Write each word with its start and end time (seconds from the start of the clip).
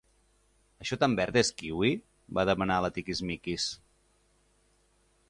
Això 0.85 0.97
tan 1.01 1.17
verd 1.19 1.37
és 1.41 1.51
kiwi? 1.59 1.91
—va 2.37 2.45
demanar 2.51 2.79
la 2.87 2.91
Tiquismiquis. 2.97 3.69